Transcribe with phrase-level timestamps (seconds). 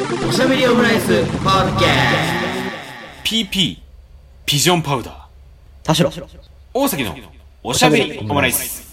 [0.00, 1.90] おしゃべりオムライスポッドキャ
[3.22, 3.76] PP
[4.46, 5.16] ピジョンパウダー。
[5.82, 6.10] 田代。
[6.72, 7.14] 大崎の
[7.62, 8.89] おしゃべりオムライス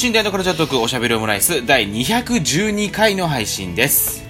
[0.00, 4.24] 等身大のカルチャートークおしゃべりオムライス第212回の配信です。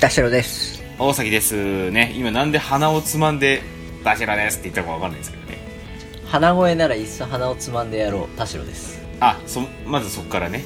[0.00, 0.82] 田代です。
[0.98, 2.12] 大崎ですね。
[2.16, 3.62] 今なんで鼻をつまんで
[4.02, 5.58] ダシラですって言ったのかわかんないですけどね。
[6.26, 9.00] 鼻声ならいっそ鼻をつまんでやろう田代です。
[9.20, 10.64] あそまずそっからね。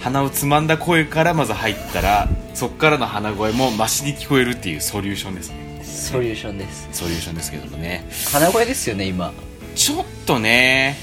[0.00, 5.82] 鼻をつまんだ声からまず入ったらそっからの鼻声もマシに聞こえるっていうソリューションですね。
[5.84, 6.88] ソリューションです。
[6.90, 8.08] ソリューションですけどもね。
[8.32, 9.30] 鼻声ですよね今。
[9.74, 10.96] ちょっとね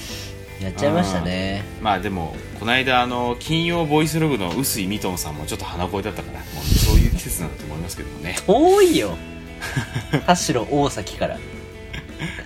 [0.60, 1.64] やっちゃいましたね。
[1.80, 8.36] まあでもこの間あの金曜ボイスログの臼井ミトンさんもちょっと鼻声だったからもうそういう季節なんだと思いますけどもね。
[8.46, 9.16] 遠いよ。
[10.26, 11.38] 田代大崎から。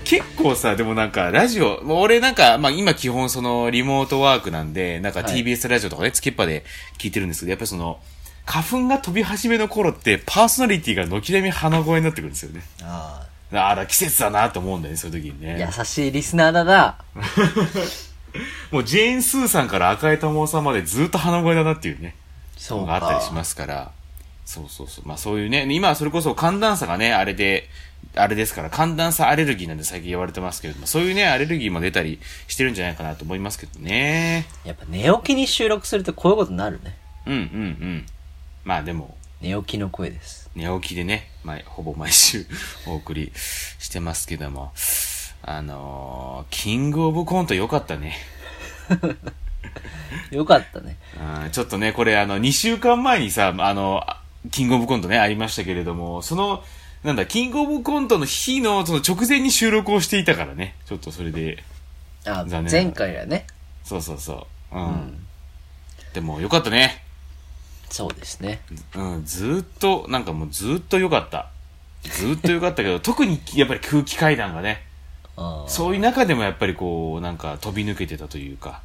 [0.04, 5.42] 結構さでもなんかラジオ俺なんか、まあ、今基本そのリモートワークなんでなんかはい。
[5.44, 6.64] TBS ラジオとかね、つけっぱで
[6.98, 7.98] 聞いてるんですけどやっぱりその
[8.46, 12.62] 花粉が飛び始めの頃ってパーソナリティが軒並み鼻声になってくるんですよね。
[12.82, 15.72] あああだ季節だなと思うんだよねそういう時にあね。
[15.78, 16.96] 優しいリスナーだな。
[18.72, 22.14] もうジェーン・スーさんから赤江珠緒さんまでずっと鼻声だなっていうね。
[22.56, 23.90] そうがあったりしますから。
[24.44, 25.08] そうそうそう。
[25.08, 25.66] まあそういうね。
[25.70, 27.68] 今はそれこそ寒暖差がねあれで
[28.16, 34.46] あれですから寒暖差アレルギーなんで最近言われてますけれどもそういうねアレルギーも出たりしてるんじゃないかなと思いますけどね。
[34.64, 36.96] やっぱ寝起きに収録するとこういうことになるね。
[37.26, 38.06] うんうんうん。
[38.64, 39.16] まあでも。
[39.40, 42.46] 寝起きの声です寝起きでね、まあ、 ほぼ毎週
[42.86, 44.72] お送りしてますけども。
[45.46, 48.16] あのー、キングオブコント良かったね。
[50.30, 50.96] よかったね。
[51.44, 56.64] うんちょっとね、これあの、2週間前にさ、あの、あキングオブコントね、ありましたけれども、その、
[57.02, 61.62] なんだ、キングオブコントの日の、その直前に収録をしていたからね、ちょっとそれで、
[62.26, 63.46] あ残念前回はね。
[63.84, 64.76] そうそうそう。
[64.76, 64.86] うん。
[64.86, 65.26] うん。
[66.14, 67.03] でも、よかったね。
[67.94, 68.60] そうですね
[68.96, 71.50] うん、ずーっと、なんかもうずーっとよかった。
[72.02, 74.82] ずーっとよかったけど、 特にやっぱり空気階段がね、
[75.68, 78.80] そういう中でもやっぱりこう、なんか飛び抜けてたというか、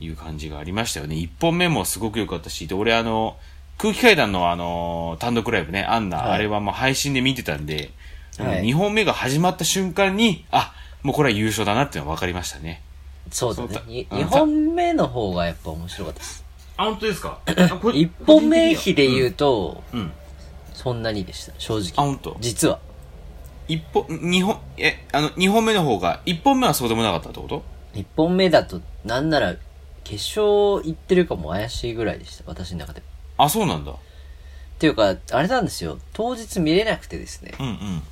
[0.00, 1.16] いう感じがありましたよね。
[1.16, 3.38] 一本目もすごく良かったし、で、俺あの、
[3.78, 7.90] 空気階段のあの、単独ライブね、アンナ、はいあれはもう配信で見てたんで、
[8.36, 12.82] はい2本目が始まった瞬間に、あ、もうこれは優勝だなっていうのが分かりましたね。
[13.30, 16.44] そうだねそうだにうん2本目の方がやっぱ面白かったです
[16.82, 17.38] あ、本当ですか？
[17.46, 20.12] 1本目比で言うと、うん。
[20.74, 22.36] そんなにでした正直あ、本当？
[22.40, 22.78] 実は
[23.68, 27.62] 一本、二本、え、あの、二本目の方が、一本目はそうでもなかったってこと
[27.94, 29.54] ？1本目だとなんなら
[30.04, 33.02] 決勝行ってるかも怪しいぐらいでした私の中でっ
[33.38, 33.92] あ、そうなんだ。
[34.80, 38.02] ていうかあれなんですよ当日見れなくてですねうん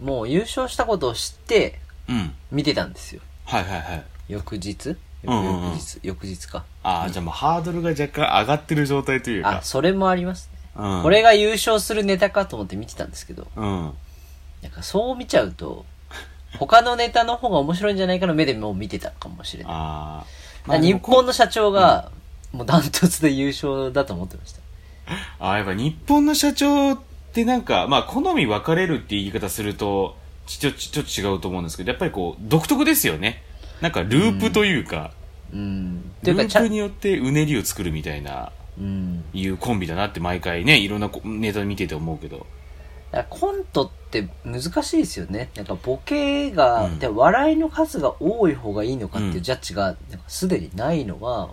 [0.00, 0.06] うん。
[0.06, 2.32] もう優勝したことを知ってうん。
[2.52, 4.04] 見てたんですよはいはいはい。
[4.28, 4.96] 翌日
[5.32, 9.58] 翌日翌日かあ、じゃあもうハードルが若干上がってる状態というか。
[9.58, 11.02] あそれもありますねうん。
[11.02, 13.92] これが優勝するネタかと思って見てたんですけどうん。
[14.62, 15.84] なんかそう見ちゃうと
[16.58, 20.44] 他のネタの方が面白いんじゃないかの目でもう見てたかもしれないああ。
[20.68, 22.10] だから日本の社長が、
[22.52, 24.60] もうダントツで優勝だと思ってました。
[25.38, 27.00] ああ、やっぱ日本の社長っ
[27.32, 33.42] てなんか、まあ、好み分かれるって言い方すると、ちょっと違うと思うんですけど、やっぱりこう、独特ですよね。
[33.80, 35.12] なんか、ループというか、
[35.52, 36.12] うん。
[36.22, 39.24] ループによってうねりを作るみたいな、うん。
[39.32, 42.46] いうコンビだなって毎回ね、いろんなこネタ見てて思うけど。
[43.30, 45.50] コントって難しいですよね。
[45.54, 49.96] なんかボケが、うんで笑いの数が多い方がいいのかっていううんジャッジが、
[50.26, 51.52] すでにないのが不思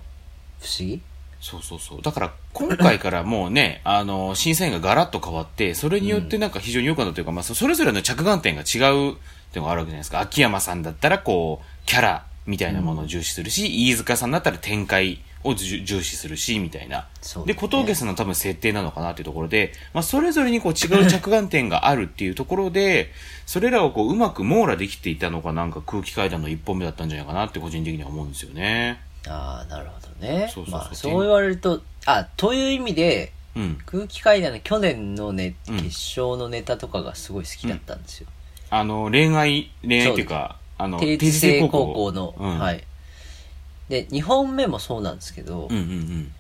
[0.79, 1.01] 議？
[1.39, 2.01] そうそうそう。
[2.01, 9.15] だから、今回からもうね、あの、審査員がガラッと変わって、それによってなんか非常に良かったというか、まあ、そそれぞれの着眼点が違うっ
[9.51, 10.19] ていうのがあるわけじゃないですか。
[10.19, 17.07] 秋山さんだったら、こう、キャラみたいなものを重視するし、飯塚さんだったら展開を重重視するし、みたいな。
[17.45, 23.11] で、ね小峠さんの多分設定なのかなっていうところで、まあ、それぞれにこう違う着眼点があるっていうところで、
[23.45, 29.01] それらをこう、うまく網羅できていたのがなんか空気階段の一本目だったんじゃないかなって個人的には思うんですよね。
[29.27, 30.49] ああ、なるほどね。
[30.53, 33.77] そうそうそうまあ、そう言われると、あ、という意味で、うん。
[33.85, 38.27] 空気階段の去年のね、うん決勝のネタとかがすごい好きだったんですよ。
[38.69, 42.59] あの、恋愛、恋愛っていうか、あの、定時制高校の、うん、。
[42.59, 42.81] はいい。
[43.89, 46.31] で、2本目もそうなんですけど、うんうんうん。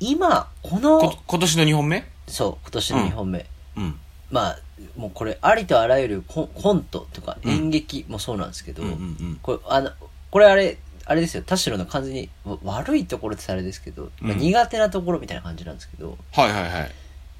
[0.00, 2.04] 今、このこ、今年の2本目？
[2.28, 3.46] そう、今年の2本目。
[3.76, 3.98] うん。
[4.30, 4.58] まあ、
[4.96, 9.38] もうこれ、ありとあらゆるコンコントとか演劇もそうなんですけど、うんうんうん。
[9.42, 9.90] これ、あの、
[10.30, 16.90] これあれ、あれですよ、田代の完全にわ悪いところってあれですけど、まあうん苦手なところみたいな感じなんですけど、はいはいはい。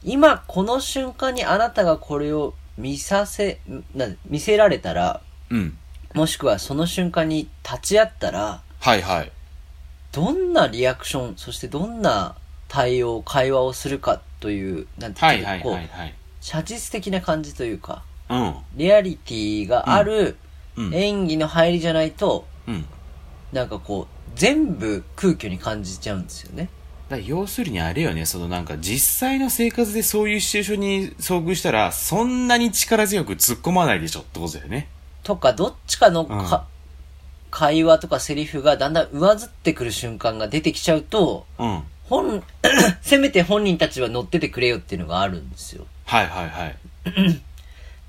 [0.02, 5.20] 今この瞬間にあなたがこれを見させ、んな見せられたら、
[5.50, 5.78] うん。
[6.14, 9.32] もしくはその瞬間に立ち会ったら、はいはい。
[10.12, 12.36] どんなリアクション、そしてどんな
[12.68, 16.14] 対応、会話をするかという、なんていうか、はいはいはいはい。
[16.40, 18.54] 写実的な感じというか、うん。
[18.74, 20.36] リアリティがある
[20.76, 20.94] うん。
[20.94, 22.84] 演技の入りじゃないと、うん。
[23.52, 26.68] なんかこう、全部空虚に感じちゃうんですよね。
[27.10, 34.88] だ要するにあれよね、そのなんか実際の生活でそういうシチュエーションに遭遇したら、そんなに力強く突っ込まないでしょってことだよね。
[35.22, 36.66] とか、どっちかのうんか、
[37.50, 41.82] 会話とかセリフがだんだん上ずってくる瞬間が出てきちゃうと、うん。
[42.08, 42.42] 本、
[43.02, 45.86] せめて本人たちは乗っててくれよっていうのがあるんですよ。
[46.04, 46.76] はいはいはい。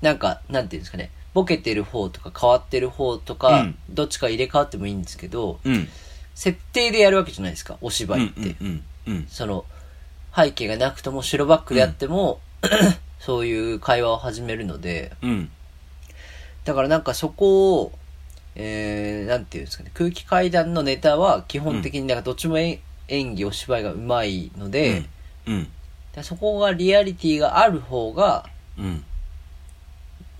[0.02, 1.10] なんか、なんていうんですかね。
[1.34, 5.88] ボケてる方とか変わってる方とか、うんどっちか入れ替わってもいいんですけど、うん。
[6.34, 8.40] 設定でやるわけじゃないですか、お芝うん居って。
[8.40, 9.14] うんうん。
[9.14, 9.26] うん。
[9.28, 9.64] その、
[10.34, 12.40] 背景がなくとも白バックであっても、
[13.20, 15.50] そういう会話を始めるので、うん。
[16.64, 17.92] だからなんかそこを、
[18.54, 25.04] えー、なんていうんですかね、空気階段のネタは基本的になんかどっちも演演技、お芝居がうまいので、
[25.46, 25.68] うん。
[26.14, 28.46] でそこがリアリティがある方が
[28.78, 29.04] うん。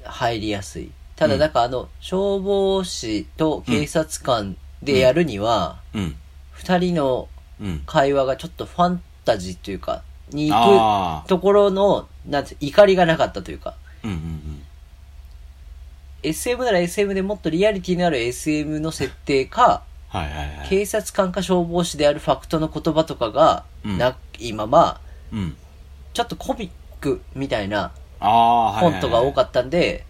[0.05, 0.91] 入りやすい。
[1.17, 6.17] ただなんかあの、消防士と警察官でやるには、うん。
[6.53, 7.29] 二人の
[7.61, 7.83] うん。
[7.87, 13.77] 会話がちょっとファンタジーというか、に行あくところの、なんて、怒りがなかったというか、あ。
[14.03, 14.54] うんうん。
[16.25, 20.69] SM なら SM でもっとリアリティのある SM の設定か、はいはいはい。
[20.69, 25.01] 警察官か消防士であるファクトの言葉とかが、うんないまま、
[25.33, 25.57] うん。
[26.13, 28.91] ちょっとコミックみたいなコ。
[28.91, 30.07] ントが多かったんで、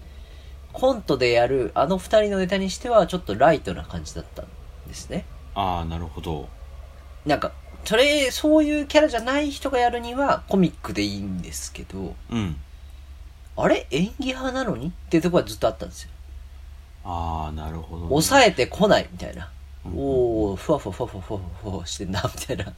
[0.72, 4.46] コントでやるあの二人のネタにしてはちょっとライトな感じだったん
[4.86, 5.24] ですね。
[5.54, 6.48] ああ、なるほど。
[7.24, 7.52] なんか、
[7.84, 12.56] それ、そういうキャラじゃない人がやるにはコミックでいいんですけど、うん。
[13.56, 13.86] あれ？
[13.90, 14.88] 演技派なのに？
[14.88, 16.10] っていうところはずっとあったんですよ。
[17.04, 18.08] ああ、なるほど、ね。
[18.08, 19.50] 抑えてこないみたいな。
[19.86, 22.72] うんおー、ふわふわふわふわふわふわふわしてんな、みたいな。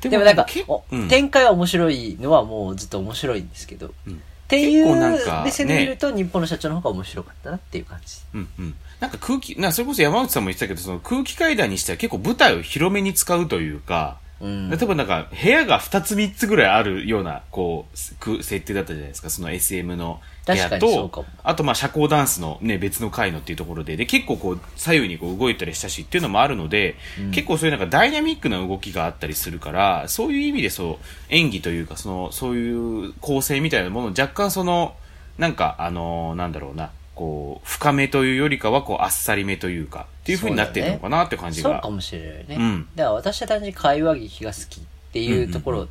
[0.00, 0.46] ででもなんか
[0.90, 4.94] うん展開は面白いのはもうずっと面白いんですけど、うんっていう
[5.42, 8.20] 目線で見ると、日本の社長の方が面白かったなっていう感じ。
[8.32, 8.74] うんうん。
[9.00, 14.70] なんか空気、なそれこそ山内さんも言ってたけど、その空気階段にしては結構舞台を広めに使うというか、うん。
[14.70, 26.96] 例えばなんか部屋が2つ3つぐらいあるような、こう、設定だったじゃないですか、その SM の部屋とも、あとまあ社交ダンスのね、別の回のっていうところで、で、結構こう、左右にこう動いたりしたしっていうのもあるので、
[27.32, 34.94] 結構そういうなんかダイナミックな動きがあったりするから、そういう意味でそう、演技というか、その、そういう構成みたいなものを若干その、
[35.38, 41.70] なんか、あのーなんだろうな、こう、深めというよりかは、こう、あっさりめというか、っていう風になってるのかなって感じが。
[41.70, 42.56] そうかもしれないね。
[42.58, 45.88] うんだから私は単純に会話劇が好きっていうところ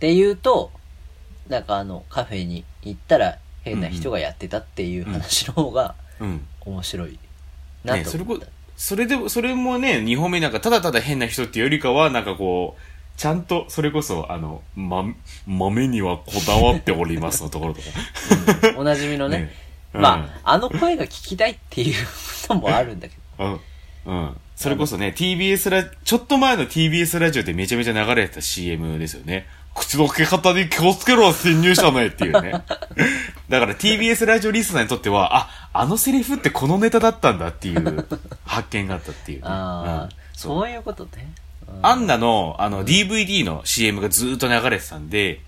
[0.00, 0.70] で言うと、
[1.48, 6.46] なんかあの、カフェに行ったら変な人がやってたっていう話の方がうん。
[6.66, 7.18] 面白い
[7.84, 8.52] なね、それこと思った。
[8.76, 12.80] それで、それもね、2本目なんか、ただただ変な人っていうよりかは、なんかこう、
[13.18, 15.04] ちゃんと、それこそ、あの、ま、
[15.46, 17.86] 豆にはこだわっておりますのところとか。
[18.76, 19.38] おなじみのね。
[19.40, 22.10] ねうんまあ、あの声が聞きたいっていうこ
[22.48, 23.22] ともあるんだけど。
[23.38, 23.60] うん。
[24.06, 24.36] うん。
[24.56, 29.46] それこそね、TBS ラ、ちょっと前の TBS ラジオでめちゃめちゃ流れてた CM ですよね。
[29.74, 32.50] 口の付け方に気をつけろ、潜入者ねっていうね。
[33.48, 38.08] だから TBS ラジオリスナーにとっては、あ、あのセリフってこのネタだったんだっていう
[38.44, 41.10] 発見があったっていうね、うんそういうことね。
[41.68, 45.40] うんアンナの、あの、DVD の CM がずーっと流れてたんで、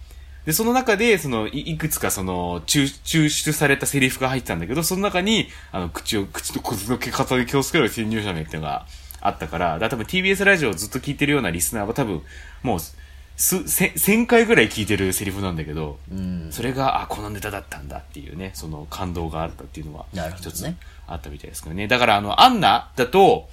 [0.47, 8.87] で、その中で、その、いいくつかその、抽抽出されたセリフが入ってたんだけど、その中に、あの、口を、口と口の毛方に気をつけろよ、潜入者名っていうのが
[9.21, 12.23] あったから、だから多分 TBS ラジオをずっと聞いてるようなリスナーは多分、
[12.63, 16.49] もう、す、せ、1000回ぐらい聞いてるセリフなんだけど、うん。
[16.51, 20.75] それが、あ、このネタだったんだっていうね、その感動があったっていうのはなる、ほどね一つ
[21.07, 21.89] あったみたいですけどね。
[21.89, 23.49] だからあの、アンナだと、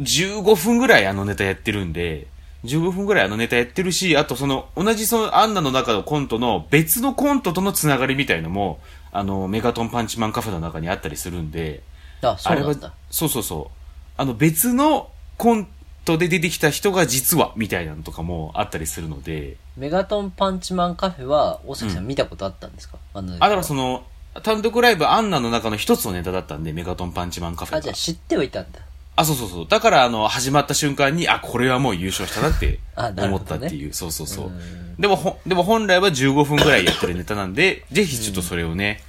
[0.00, 2.26] 15分ぐらいあのネタやってるんで、
[2.64, 8.80] 15分ぐらいあのネタやってるし、あとその、同じそのアンナの中のコントの別のコントとのつながりみたいのも、
[9.12, 11.82] あの、メガトンパンチマンカフェの中にあったりするんで、
[12.22, 13.78] あ、そうなんだ。、そうそうそう。
[14.16, 15.68] あの別のコン
[16.04, 24.04] トで出てきた人が実は、みたいなのとかもあったりするので、メガトンパンチマンカフェは、大崎さん見たことあったんですか、あのあ、だからその、
[24.42, 27.82] 単独ライブアンナの中の一つのネタだったんで、メガトンパンチマンカフェあ、が。
[27.82, 28.80] じゃあ知ってはいたんだ。
[29.16, 29.66] あ、そうそうそう。
[29.68, 33.94] だから、あの、始まった瞬間に、あ、これはもう優勝したなって 思ったっていう。
[33.94, 34.96] そうそうそううん。
[34.98, 39.02] でも、ほ、でも本来は15分ぐらいやってるネタなんで、ぜひちょっとそれをね、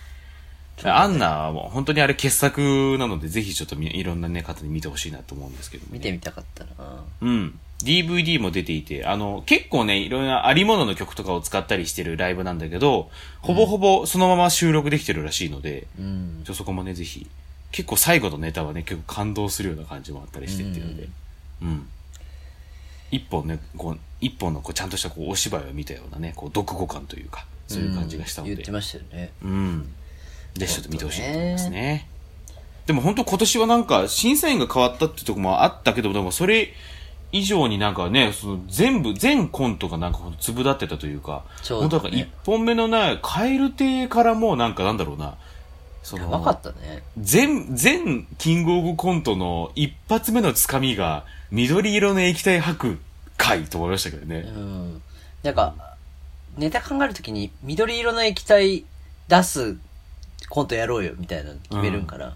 [0.83, 5.89] アンナはもう本当にあれ傑作なので、ぜひちょっとみいろんなね、方に見てほしいなと思うんですけど、ね。
[5.93, 6.71] 見てみたかったな。
[7.21, 7.59] うん。
[7.83, 13.09] DVD も出ていて、あの、結構ね、いろんなありものの曲とかを使ったりしてるライブなんだけど、
[13.41, 16.43] ほぼほぼそのまま収録できてるらしいので、うん。
[16.53, 17.27] そこもね、ぜひ。
[17.71, 21.09] 結構最後のネタはね、結構感動するような感じもあったりしてっていうので。
[21.61, 21.87] うん。
[23.11, 28.55] 一本ね、こう、一本のこうちゃんとしたこうお芝居を見たようなね、こう読後感というか、そういう感じがしたので。
[28.55, 29.31] 言ってましたよね。
[29.43, 29.93] うん。
[30.55, 32.07] ぜひちょっと見てほしいと思いますね。
[32.85, 36.73] でも本当今年はなんか審査員が変わったってとこもあったけど、でもそれ
[37.31, 45.35] 以上になんかね、その全部、全コントがなんかほんと粒立ってたというか、そうだね本当なんか一本目のね、カエル亭からもうなんかなんだろうな、
[46.05, 47.01] そやばかったね。
[47.17, 52.99] 全、全キングオブコントの一発目のつかみが緑色の液体吐く
[53.37, 54.41] 回と思いましたけどね。
[54.41, 55.01] うん。
[55.41, 55.73] なんか、
[56.57, 58.85] ネタ考えるときに緑色の液体
[59.27, 59.77] 出す
[60.47, 62.35] コントやろうよみたいなの決めるんかな。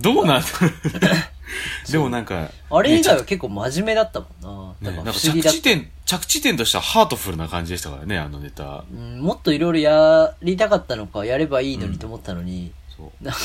[0.00, 0.42] どうなん？
[1.90, 4.90] でもなんか、あれ以外ねは結構真面目だったもんな。
[4.90, 5.20] ね、だなんか。
[5.20, 8.84] 着地点、着地点としてはハートフルな感じでしたからね、あのネタ。
[8.90, 13.24] うん、もっといろいろやりたかったのか、やればいいのにと思ったのに、そう。
[13.24, 13.40] なんか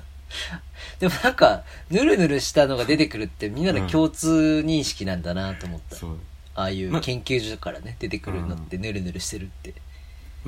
[0.98, 5.96] でもなんか、ぬるぬるしたのが出てくるってみんなの共通認識なんだなと思った。
[5.96, 6.18] そう。
[6.54, 9.74] ああいうま研究所からね、出てくるのってぬるぬるしてるって。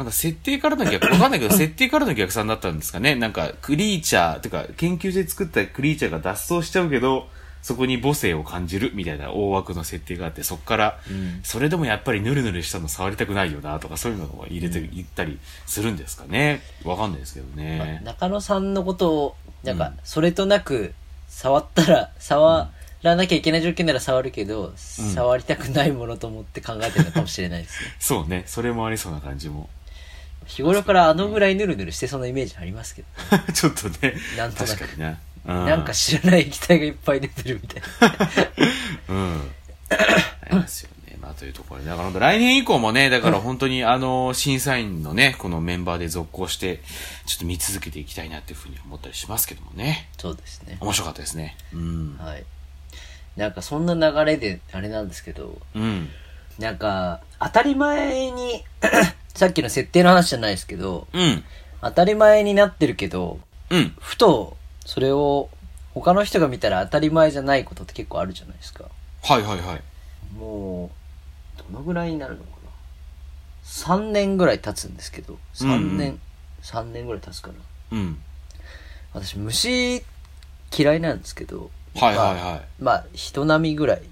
[0.00, 3.14] まだ設定からの逆、わかんないけど、 設定からの逆算だったんですかね。
[3.16, 7.28] なんか、クリーチャー、てか、研究所で作ったクリーチャーが脱走しちゃうけど、
[7.60, 16.62] そこに母性を感じるみたいな大枠の設定があって、そこから、うんそれでもやっぱりヌルヌルしたの触りたくないよな、とか、そういうのを入れて、言ったりするんですかね。
[16.82, 18.00] わかんないですけどまあね。
[18.02, 20.94] 中野さんのことを、なんかうん、それとなく、
[21.28, 22.70] 触ったら、触
[23.02, 27.96] らなきゃいけない条件なら触るけど、触りたくないものと思って考えてるのかもしれないですね。
[27.98, 28.44] そうね。
[28.46, 29.70] それもありそうな感じも。
[30.46, 33.08] 日頃からあのぐらいヌルヌルしてそうなイメージありますけど、
[33.52, 34.14] ちょっとね。
[34.36, 35.18] なんとなく確かにな。
[35.46, 38.18] なんか知らない液体がいっぱい出てるみたいな。
[39.08, 39.50] うん。
[39.90, 41.16] ありますよね。
[41.20, 41.88] まあ、というところで。
[41.88, 46.80] だから、来年以降もね、だから本当に、あの、審査員のね、このメンバーで続行して、
[47.26, 50.08] ちょっと見続けていきたいなっていうふうに思ったりしますけどもね。
[50.18, 50.76] そうですね。
[50.80, 51.56] 面白かったですね。
[51.72, 52.16] うん。
[52.18, 52.44] はい。
[53.36, 56.08] なんかそんな流れで、あれなんですけど、うん。
[56.58, 58.62] なんか、当たり前に、
[59.34, 61.44] さっきの設定の話じゃないですけど、うん。
[61.82, 63.38] 当たり前になってるけど、
[63.70, 63.94] うん。
[63.98, 65.48] ふと、それを
[65.94, 68.84] 他の人が見たら当たり前じゃないことって結構あるじゃないですか。
[69.22, 70.36] はいはいはい。
[70.36, 70.90] も
[71.58, 72.56] う、どのぐらいになるのかな。
[73.64, 76.20] 3年ぐらい経つんですけど、3うんう年、ん
[76.62, 77.54] 3年ぐらい経つかな。
[77.92, 78.18] うん。
[79.14, 80.02] 私、虫
[80.76, 82.62] 嫌いなんですけど、はいはいまあはい。
[82.80, 84.02] まあ、人並みぐらい。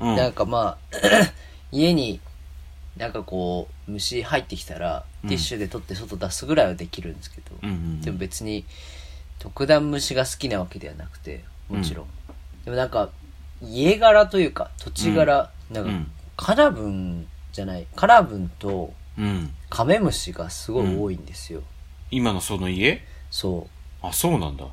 [0.00, 0.16] うん。
[0.16, 0.96] なんかまあ、
[1.72, 2.20] 家に、
[2.96, 8.64] なんかこう、虫入ってきたら、うんティッシュで取って外出すぐらいはできるんですけど、うんうんうんでも別に、
[9.38, 12.06] 特段虫が好きなわけではなくて、もちろん。
[12.64, 13.10] でもなんか、
[13.62, 19.54] 家柄というか、土地柄、なんか、うんカナブンじゃない、カナブンとうん。
[19.70, 21.62] カメムシがすごい多いんですよ。
[22.10, 23.02] 今のその家？
[23.30, 23.68] そ
[24.02, 24.64] あ、そうなんだ。
[24.64, 24.68] う。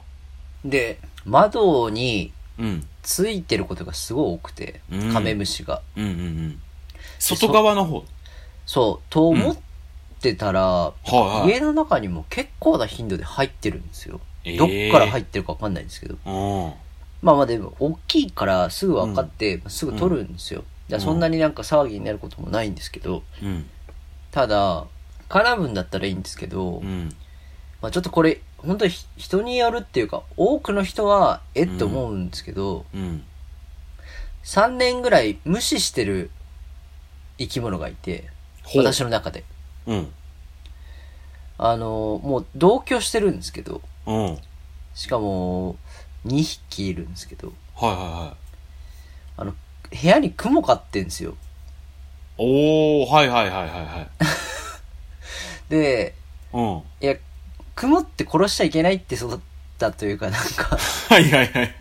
[0.70, 2.88] で、窓にうん。
[3.04, 5.82] ついてることがすごい多くて、うんカメムシが。
[5.96, 6.62] うんうんうん。
[7.22, 8.04] 外側の方？
[8.66, 9.58] そう、と思っ
[10.22, 14.20] てたら、はいはい家の中にも結構な頻度で入ってるんですよ。
[14.44, 16.16] えーどっから入ってるかわかんないんですけど。
[16.26, 16.30] う
[16.70, 16.74] ん。
[17.22, 20.62] まあまあでも、大きいからすぐ分かって、すぐ取るんですよ。
[20.90, 23.70] だからそんなになんか騒ぎになることもないんですけど、うん。
[24.32, 24.86] ただ、
[25.30, 27.16] カナブンだったらいいんですけど、うん。
[27.82, 33.24] まあちょっとこれ、本当にひ人によるっていうか、多くの人は、えって思うんですけど、うん。
[34.44, 36.32] 3年ぐらい無視してる
[37.42, 38.30] 生き物がいて、
[38.64, 39.44] ほう私の中で。
[39.88, 40.12] うん。
[41.58, 44.24] あの、もう同居してるんですけど、うん。
[44.24, 44.40] はい
[44.94, 45.78] しかも、
[46.26, 48.36] 2匹いるんですけど、はいは
[49.38, 49.54] あの、
[49.90, 51.32] 部屋に雲飼ってんですよ。
[51.32, 51.36] い。
[52.38, 54.10] おー、はいはいはいはいはい。
[55.70, 56.14] で、
[56.52, 56.84] うん。
[57.00, 57.16] いや、
[57.76, 59.40] 雲って殺しちゃいけないって育っ
[59.78, 60.78] たというか、なんか、
[61.10, 61.76] はいはいはい。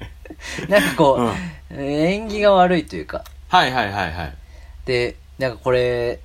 [0.68, 1.34] なんかこう、うん
[1.72, 3.24] 縁起が悪いというか。
[3.48, 4.34] はいはいはいはい。
[4.86, 6.20] で、なんかこれ、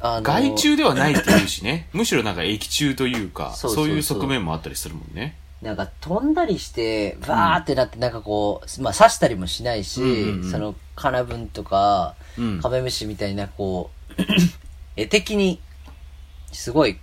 [0.00, 1.88] あの、害虫ではないって言うしね。
[1.94, 5.38] むしろなんか液中というか、そそううそうそういう側面もあったりするもんね。
[5.62, 12.60] なんか飛んだりして、バーってなって、なんかこう、まあ刺したりもしないし、うんうんうんその、カナブンとか、うん。
[12.60, 14.22] カメムシみたいな、こう、
[14.96, 15.60] 絵的に、
[16.52, 16.98] すごい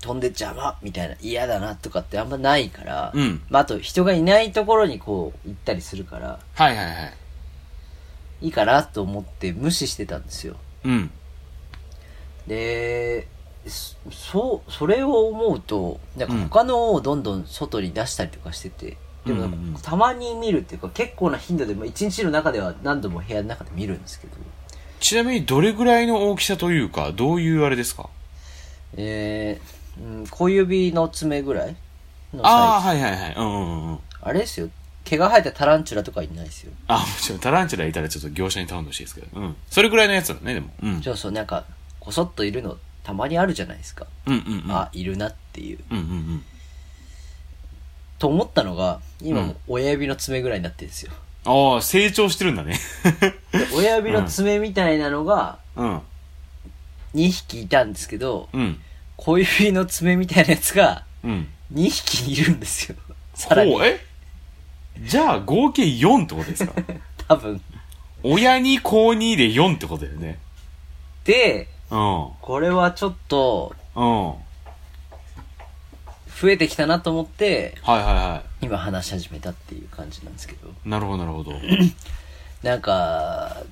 [0.00, 7.14] 飛んで邪魔みたいな嫌だなとかってあんまないから、うんまあ、あと人がいないところにこう行ったりするから、はいはいはい。
[8.42, 10.56] いいかなと思って無視してたんですよ。
[10.84, 11.10] うん。
[12.46, 13.26] で、
[13.66, 24.34] そそう、それを思うと、なんか他のをどんどん外に出したりとかしてて、でもなんかうんうんたまに見るっていうか結構な頻度で、まあ、一日の中では何度も部屋の中で見るんですけど、
[25.00, 28.10] ちなみにどれぐらいの大きさというか、どういうあれですか？
[28.96, 31.76] えー、うん、小指の爪ぐらい
[32.34, 33.02] のああ、サイズ。
[33.04, 33.34] はいはいはい。
[33.36, 33.98] うんうんうん。
[34.20, 34.68] あれですよ。
[35.04, 36.72] 毛が生えたタランチュラとかいないですよ。
[36.88, 39.26] あ、もちろんタランチュラいたらちょっと業者に頼んでほしいですけど。
[39.40, 39.56] うん。
[39.70, 40.70] それぐらいのやつだね、でも。
[40.82, 41.02] うん。
[41.02, 41.64] そうそう、なんか、
[42.00, 44.06] こそっといるのたまにあるじゃないですか。
[44.26, 44.72] うんうんうん。
[44.72, 45.78] あ、いるなっていう。
[45.90, 46.44] うんうんうん。
[48.18, 51.12] と思ったのが、今うんもう親指の爪ぐらいになってるんですよ。
[51.44, 52.78] ああ、成長してるんだね。
[53.52, 56.00] で親指の爪みたいなのが うん。
[57.14, 58.80] 2匹いたんですけど、うん。
[59.16, 61.48] 小指の爪みたいなやつがうん。
[61.74, 62.96] 2匹いるんですよ。
[63.34, 63.78] さらに。
[63.82, 64.00] え？
[65.00, 66.72] じゃあ合計4ってことですか？
[67.28, 67.60] 多分。
[68.22, 70.38] 親に高2で4ってことだよね。
[71.24, 72.28] で、うん。
[72.40, 74.28] これはちょっとうん。
[74.28, 74.36] はい
[76.40, 80.68] 増えてきたなと思って、はいは今話し始めたっていう感じなんですけど。
[80.84, 80.88] い。
[80.88, 81.52] なるほどなるほど。
[82.64, 83.62] なんか、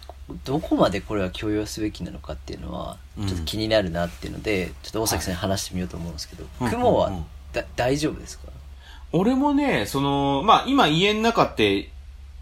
[0.44, 7.10] どこまでこれは許容すべきなのかっていうのは、うんちょっと気になるなっていうので、ちょっと大崎さんに話してみようと思うんですけど、うん雲は
[7.52, 8.44] だ大丈夫ですか？
[9.12, 11.90] 俺もね、その、まあ今家の中って、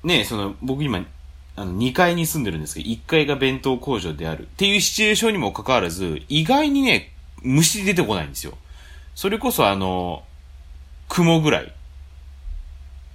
[0.04, 1.04] ね、その、僕今、
[1.56, 7.12] あの、2階に住んでるんですけど、1階が弁当工場であるっていうシチュエーションにもかかわらず、意外にね、
[7.42, 8.54] 虫出てこないんですよ。
[9.14, 10.22] それこそあの、
[11.08, 11.74] 雲ぐらい。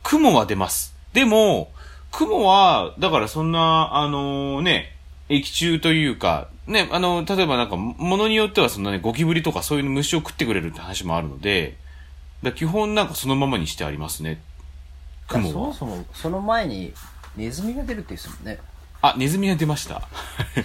[0.04, 0.96] 雲は出ます。
[1.14, 1.72] でも、
[2.12, 4.96] 雲は、だからそんな、あのね、
[5.30, 11.78] 液中というか、ね、あの、例えばなんか、ものによってはそのね、ゴキブリとかそういう虫を食ってくれるって話もあるので、
[12.46, 14.42] だ基本なんかそのままにしてありますね。
[15.28, 15.54] 雲は。
[15.54, 16.94] そもそも、その前に、
[17.36, 18.60] ネズミが出るって言うんですもんね。
[19.02, 20.02] あ、ネズミが出ました。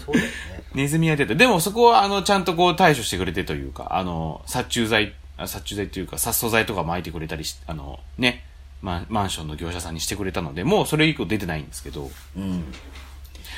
[0.05, 0.33] そうだよね。
[0.75, 1.35] ネズミが出た。
[1.35, 8.45] でもそこはあの、ちゃんとこう対処してくれてというか、あの、殺虫剤、あ殺虫剤というか、殺草剤とか巻いてくれたりし、あの、ね、
[8.83, 12.65] マンマンションの業者さんにしてくれたので、もうそれ以降出てないんですけど、うん。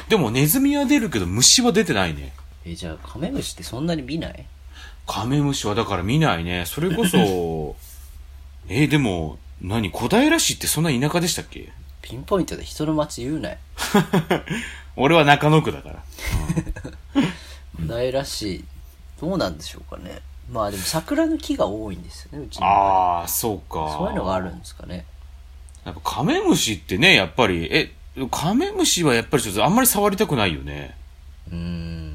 [0.08, 2.32] でもネズミは出るけど虫は出てないね。
[2.64, 4.46] え、じゃあ、カメムシってそんなに見ない？
[5.06, 6.64] カメムシはだから見ないね。
[6.66, 7.76] それこそ、
[8.74, 11.70] えーでも、何小平市ってそんな田舎でしたっけ？
[12.00, 13.58] ピンポイントで人の街言うなよ。
[14.96, 16.02] 俺は中野区だから。
[17.86, 18.64] 小平市、
[19.20, 20.20] どうなんでしょうかね。
[20.50, 22.66] まあでも桜の木が多いんですよね、うちの。
[22.66, 23.94] ああ、そうか。
[23.96, 25.04] そういうのがあるんですかね。
[25.84, 27.92] やっぱカメムシってね、やっぱり、え、
[28.30, 30.96] カメムシはやっぱりちょっとあんまり触りたくないよね。
[31.50, 32.11] うーん。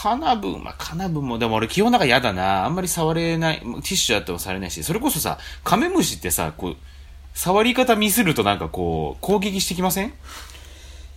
[0.00, 2.64] カナブン、まあ、カナブンも、でも俺基本なんか嫌だな。
[2.64, 6.76] あんまり触れない、ティッシュあっても触れないし、それこそさ、カメムシってさ、こう、
[7.34, 10.12] 触り方ミスるとなんかこう、攻撃してきません？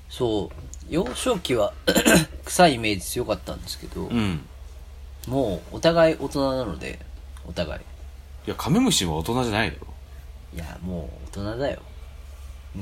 [0.09, 0.55] そう。
[0.89, 1.73] 幼少期は
[2.45, 4.45] 臭いイメージ強かったんですけど、うん。
[5.27, 6.99] もうお互い大人なので、
[7.47, 7.81] お互い。
[7.81, 9.87] いや、カメムシは大人じゃないだろ。
[10.55, 11.81] いや、もう大人だよ。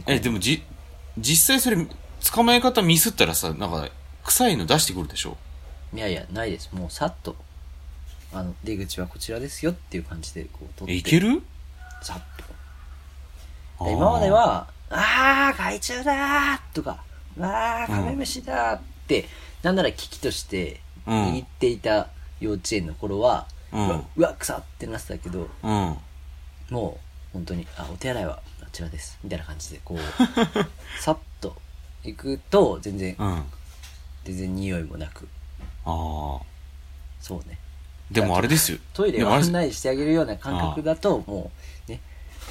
[0.07, 0.63] え、でもじ、
[1.17, 1.77] 実際それ、
[2.31, 3.89] 捕まえ方ミスったらさ、なんか、
[4.23, 5.35] 臭いの出してくるでしょ？
[5.93, 6.69] いやいや、ないです。
[6.73, 7.36] もうさっと、
[8.34, 11.15] あの、出口はこちらですよっていう感じで、こう、取って。
[11.15, 11.41] え、いける？
[12.02, 12.23] さっ
[13.80, 13.86] と。
[13.86, 17.04] で今まで、は、あー、害虫だーとか、
[17.38, 19.25] わー、カメムシだーって、
[19.63, 22.08] なんなら危機としてうん握っていた
[22.39, 26.99] 幼稚園の頃は、うんうわ、うわ、草ってなってたけど、あーも
[27.32, 29.17] う、本当に、あ、お手洗いはあちらです。
[29.23, 29.99] みたいな感じで、こう、
[31.02, 31.56] さっと
[32.04, 33.28] 行くと、全然、うん。
[33.28, 33.43] うん。
[34.25, 35.28] 全然匂いもなく、
[35.89, 36.45] ああ。
[37.19, 37.58] そうね。
[38.12, 38.80] でもあれですよ。
[38.93, 41.52] トイレを案内してあげるような感覚だと、も
[41.88, 41.99] う、ね。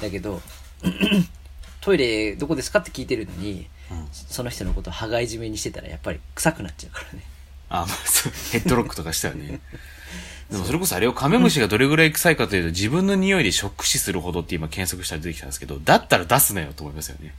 [0.01, 0.41] だけど、
[1.81, 7.23] トイレどこですかって聞いてるのに、うんその人のことを羽交い締めにしてたら、やっぱり臭くなっちゃうからね。
[7.69, 9.59] あ、まあ、そう、ヘッドロックとかしたよね。
[10.51, 17.33] でもそれこそあれをカメムシがどれぐらい臭いかというと、自分の匂いでショック死するほどって今検索したら出てきたんですけど、だったら出すなよと思いますよね。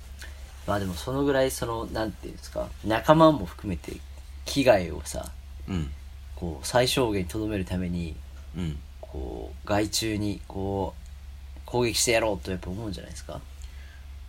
[0.67, 3.93] まあでもそのぐらい、その、なんていうんですか、仲間も含めて、
[4.45, 5.31] 危害をさ、
[5.71, 5.91] うん。
[6.37, 8.17] こう、最小限に留めるために、
[8.57, 8.79] うん。
[9.01, 13.41] こう、害虫に、こう、攻撃してやろうとやっぱ思うんじゃないですか。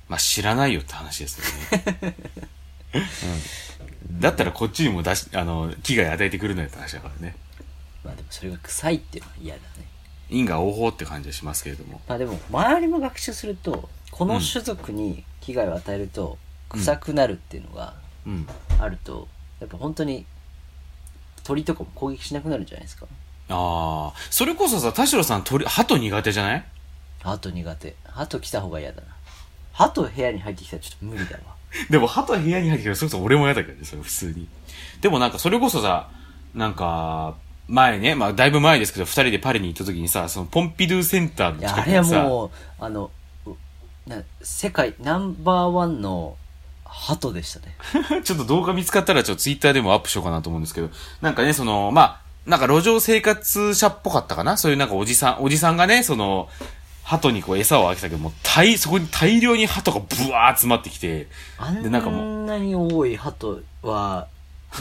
[0.07, 2.15] まあ、知らないよって話ですよね。
[4.09, 4.19] うん。
[4.19, 7.35] だったらこっちにも出し、あの、危害与えてくるのよって話だからね。
[8.03, 9.85] まあでもそれが臭いっていうのは嫌だね。
[10.29, 12.01] 因果応報って感じはしますけれども。
[12.07, 16.37] まあでも、周りも学習すると、この種族に危害を与えると、
[16.69, 18.47] 臭くなるっていうのがうん。
[18.79, 19.27] あると、
[19.59, 20.25] やっぱ本当に、
[21.43, 23.05] 鳥とかも攻撃しなくなるんじゃないですか？
[23.49, 24.17] ああ。
[24.29, 26.63] それこそさ、田代さん鳥、鳩苦手じゃない？
[27.23, 27.95] 鳩苦手。
[28.05, 29.07] 鳩来た方が嫌だな。
[29.73, 31.41] 鳩部屋に入ってきたらちょっと無理だわ。
[31.89, 34.47] でも、鳩は部屋に入ってきたら、それこそ俺も嫌だけどね、それ普通に。
[34.99, 36.09] でもなんか、それこそさ、
[36.53, 37.35] なんか、
[37.67, 43.11] 前ね、まあ、だいぶ前ですけど、二人でパリに行った時にさ、その、ポンピドゥセンターのいや、あれは近くにさ、もう、あの、
[43.45, 43.55] う
[44.09, 46.35] な世界ナンバーワンの
[46.91, 47.75] 鳩でしたね。
[48.23, 50.89] ちょっと動画見つかったら、ちょっとツイッターでもアップしようかなと思うんですけど、
[51.21, 54.57] なんかね、その、まあ、なんか路上生活者っぽかったかな？
[54.57, 56.49] そういうなんかおじさん、おじさんがね、その、
[57.03, 61.27] 鳩にこう餌をあげたけど、もう大、そこに大量に鳩がブワー集まってきて、
[61.57, 64.27] あんでなんかもなに多い鳩は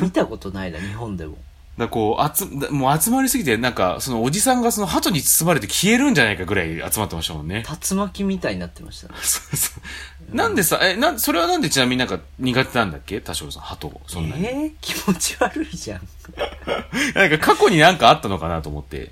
[0.00, 1.36] 見たことないな、 日本でも。
[1.78, 7.64] だこう、集、だもう集まりすぎて、なんか、そのおじさんがその鳩に包まれて消えるんじゃないかぐらい集まってましたもんね。
[7.90, 9.14] 竜巻みたいになってましたね。
[9.22, 10.19] そうそう。
[10.32, 13.20] なんでさ、え、なん、それはなんでちなみになんか苦手なんだっけ？
[13.20, 14.46] 田代さん、鳩、そんなに。
[14.46, 16.00] えー、気持ち悪いじゃん。
[17.14, 19.10] なんか過去になんかあったのかなと思って。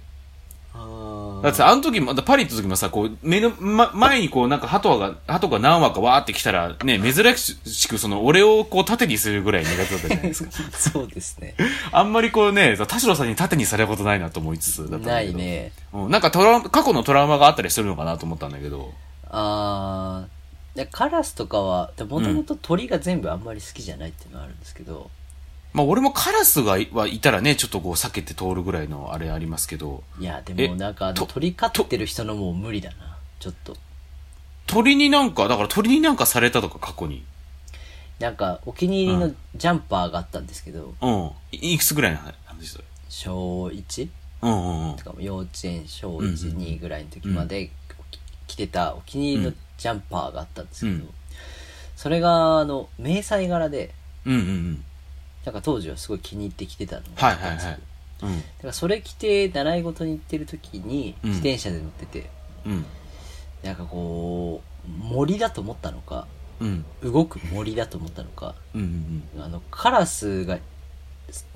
[0.74, 10.50] あだってさ、あの時も、だパリ行った時もさ、こう、目の、ま、前にこう、なんか鳩が、鳩が何羽かわーって来たら、ね、珍しくその、俺をこう、縦にするぐらい苦手だったじゃないですか。
[10.76, 11.54] そうですね。
[11.90, 15.10] あんまりこうね、田代さんに縦にされることないなと思いつつだったんだけど。
[15.10, 15.34] ない。
[15.34, 15.72] ね。
[15.92, 18.92] うん、なんかトラ過去のトラウマがあったりするのかなと思ったんだけど。
[19.30, 20.37] あー
[20.78, 25.10] でカラスとかは、もともと鳥が全部あんまり好きじゃないっていうのはあるんですけど、
[25.72, 33.16] まあ俺もカラスがいはいたらね、ちょっとこう避けて通るぐらいのあれありますけど、いや、でえもなんかあのと鳥飼ってる人のもう無理だな。
[33.40, 33.76] ちょっと。
[34.66, 37.24] 鳥になんか、だから鳥になんかされたとか過去に。
[38.20, 41.30] なんかお気に入りのジャンパーがあったんですけど、うん。
[41.52, 42.84] いいくつぐらいの話それ？
[43.08, 44.08] 小 1?
[44.42, 45.04] うんうんうんと。
[45.04, 47.70] かも幼稚園小うんうん1、2ぐらいの時まで
[48.46, 51.08] 着てたお気に入りのジャンパーがあったんですけど、うん
[51.96, 53.92] それがあの迷彩柄で
[54.24, 54.84] うんうんうん。
[55.44, 58.34] なんか当時はすごい気に入って着てたのがはいあったんですよはいはい。
[58.34, 58.40] うん。
[58.40, 62.30] だからそれ着て習い事に行ってる時にうん自転車で乗ってて、
[62.64, 62.86] うん。
[63.64, 66.28] なんかこう森だと思ったのか
[66.60, 66.84] うん。
[67.02, 70.56] 動く森だと思ったのかうんうんあのカラスが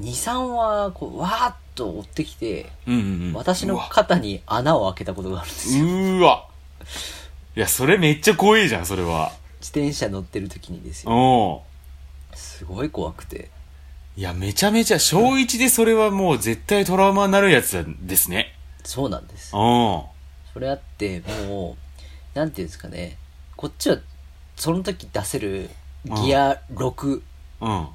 [0.00, 2.94] 23羽こうわーっと追ってきてうん。
[2.94, 3.32] うんうんうん。
[3.34, 6.48] 私のうわ肩に穴を開けたことがあるんですようーわ。
[7.54, 9.32] いや、それめっちゃ怖いじゃん、それは。
[9.60, 11.12] 自転車乗ってる時にですよ。
[11.12, 11.62] お
[12.34, 13.50] すごい怖くて。
[14.16, 18.54] いや、めちゃめちゃ、小一でそれはもう絶対トラウマになるやつですね。
[18.84, 19.54] そうなんです。
[19.54, 19.58] う。
[19.58, 20.02] ん。
[20.52, 21.76] それあっても
[22.34, 23.16] うなんていうんですかね。
[23.56, 23.98] こっちは
[24.56, 25.70] その時出せる
[26.04, 27.22] ギア6、
[27.60, 27.88] うん。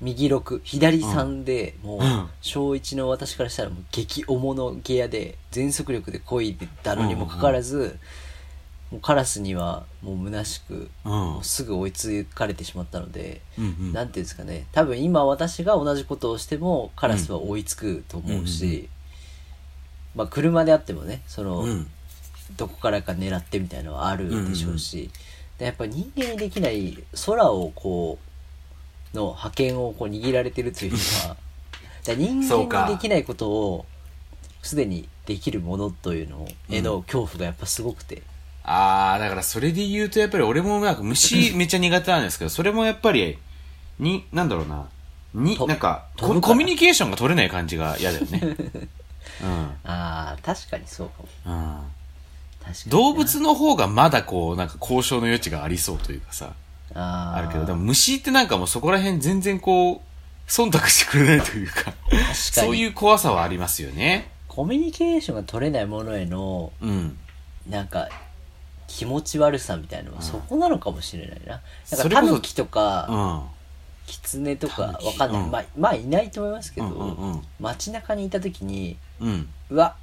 [0.00, 2.28] 右6左3で、もううん。
[2.40, 7.98] 小1の私からしたらもう激重のギアで全速力で漕いでたのにもかかわらず、
[8.90, 11.10] もうカラスにはもう虚しく、うん。
[11.10, 13.92] もうすぐ追いつかれてしまったので、うんうん。
[13.92, 14.66] なんていうんですかね。
[14.72, 18.70] 多分今私が同じことをしてもカラスは追いつくと思うし、うん。
[18.70, 18.88] うんうん
[20.14, 21.86] まあ車であってもねその、うん。
[22.56, 25.10] どこからか狙ってみたいなのはあるでしょうし、
[25.58, 28.18] でやっぱ人間にできない空をこ
[29.12, 30.98] うの覇権をこう握られてるというか
[31.28, 31.38] だか
[32.06, 33.86] ら人そうか間にできないことを
[34.62, 38.22] すでにできるものというのへの恐怖がやっぱすごくて、
[38.70, 43.38] あー、だからそれで言うとやっぱり俺もなんか虫 めっちゃ苦手なんですけど、それもやっぱり、
[43.98, 44.86] に、なんだろうな。
[45.32, 48.42] に、となんかココミュニケーションが取れない感じが嫌だよね。
[49.84, 52.90] ああ確かにそうかもうん。
[52.90, 56.52] 動物の方がまだこう、なんか交渉の余地がありそうというかさ、
[56.94, 60.00] あーあるけど、でも虫ってなんかもうそこら辺全然こう、
[60.50, 61.94] 忖度してくれないというか、
[62.34, 64.30] そういう怖さはありますよね。
[64.48, 67.16] コミュニケーションが取れないものへのうん。
[67.68, 68.08] なんか
[68.88, 71.60] 気持ち悪さみたいなのはそこなのかもしれないな。
[71.92, 73.58] なんかタヌキとか、うん。
[74.06, 79.48] キツネとかわかんない、うんまあまあいないと思いますけど、うんうんうん街中にいた時にうん。
[79.68, 79.94] うわ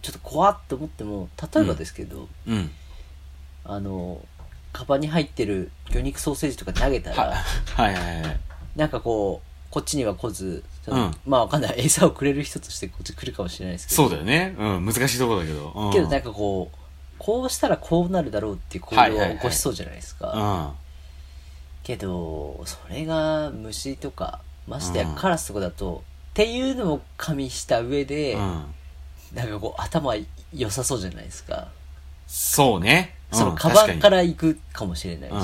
[0.00, 2.70] ちょっと怖っと思っても例えばですけど、うん。
[3.64, 4.24] あの
[4.72, 8.40] カバンに入ってる魚肉ソーセージとか投げたら、は、はいはいはい。
[8.76, 14.54] なんかこうこっちには来ず、うんまあわかんない餌をくれる人としてこっち来るかもしれないですけどそうだよね。
[14.56, 14.86] うん。
[14.86, 15.72] 難しいところだけど。
[15.74, 15.92] うん。
[15.92, 16.76] けどなんかこう
[17.20, 20.76] こうしたらこうなるだろうっていう行動を起こしそうじゃないですか、うん。
[21.82, 28.64] けどそれが虫とかましてやうんカラスとかだと、っていうのも加味した上で、うん。
[29.34, 30.14] なんかこう頭
[30.52, 31.68] 良さそうじゃないですか、
[32.26, 33.14] そうね。
[33.32, 35.34] うんそのカバンから行くかもしれないし。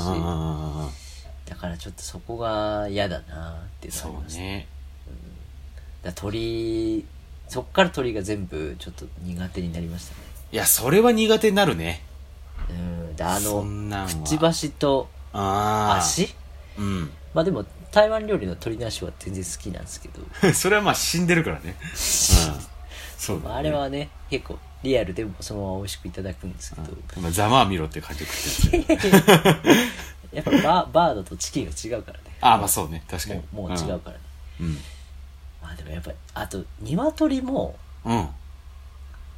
[1.49, 4.67] だからちょっとそこが嫌だなっていうのそがありました、うね。
[6.03, 7.05] だから鳥
[7.49, 10.21] そっから鳥が全部ちょっと苦手になりましたね。
[10.53, 12.03] いや、それは苦手になるね。
[12.69, 14.09] うんであんなんは。
[14.09, 15.97] くちばしとああ。
[15.99, 16.35] 足？
[16.79, 17.11] うん。
[17.35, 20.21] まあでも台湾料理の鳥なしは全然好きなんですけど。
[20.53, 21.77] それはまあ死んでるからね。
[21.95, 23.55] そうだね。
[23.55, 29.37] あれはね結構リアルでもそのまま美味しくいただくんですけど、まあざまあみろって感じで食ってるんですよ。
[30.33, 32.25] やっぱババードとチキンが違うからね。
[32.41, 33.05] あまあそうね。
[33.09, 33.41] 確かに。
[33.53, 34.19] もうもう違うからね、
[34.61, 34.79] うん
[35.67, 37.75] まあでもやっぱりあと鶏も
[38.05, 38.29] うん、うん、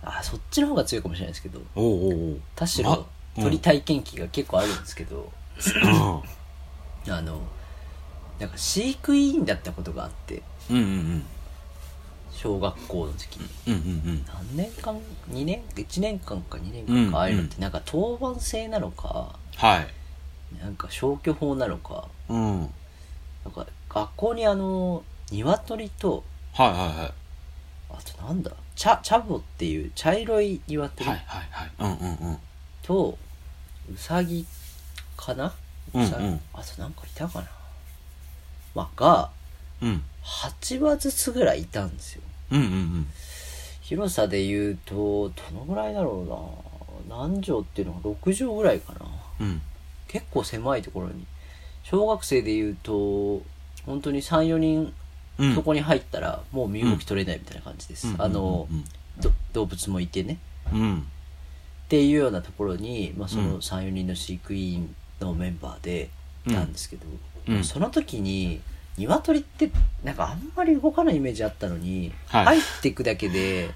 [0.02, 2.40] あそっちの方が強いかもしれないですけどおうおうおう。
[2.54, 3.06] 田代ま
[3.42, 5.32] 鳥体験記が結構あるんですけど、
[7.06, 7.12] うん。
[7.14, 7.40] あの
[8.38, 11.26] なんか飼育委員だったことがあってうんうんうん。
[12.32, 13.48] 小学校の時に。
[13.68, 14.26] うんうんうん。
[14.26, 20.60] 何年間2年1年間か2年間うんかああいうのってなんか当番制なのかはい。
[20.60, 22.60] なんか消去法なのかうん。
[23.44, 27.12] なんか学校にあの鶏とはいはいはい。
[27.90, 28.50] あとなんだ？
[28.76, 31.70] 茶茶母っていう茶色い鶏はいはいはい。
[31.78, 32.38] うんうんうん。
[32.82, 33.18] と
[33.92, 34.46] うさぎ
[35.16, 35.52] かな、
[35.94, 36.06] うんうん。
[36.06, 36.18] うさ
[36.52, 37.46] あとなんかいたかな？
[38.74, 39.30] まあが
[39.82, 40.02] うん。
[40.24, 42.22] 8羽ずつぐらいいたんですよ。
[42.50, 43.06] うんうんうん。
[43.80, 46.24] 広さで言うとどのぐらいだろ
[47.08, 47.16] うな？
[47.16, 49.06] 何畳っていうのが6畳ぐらいかな。
[49.40, 49.62] うん。
[50.06, 51.24] 結構狭いところに。
[51.84, 53.42] 小学生で言うと
[53.86, 54.92] 本当に34人
[55.38, 55.54] うん。
[55.54, 58.22] そこに入ったらもう身動き取れないみたいな感じです、うん。
[58.22, 58.84] あの、うん。
[59.20, 60.38] ど動物もいてね。
[60.72, 60.98] うん。
[61.00, 61.02] っ
[61.88, 63.50] ていうようなところに、まあ、そうん。
[63.50, 66.10] の34人の飼育員のメンバーで
[66.46, 67.06] いたんですけど、
[67.48, 67.64] うん。
[67.64, 68.60] その時に
[68.96, 69.70] 鶏って
[70.04, 72.44] なんかあんまり動かないイメージあったのに、はい。
[72.44, 73.70] 入っていくだけで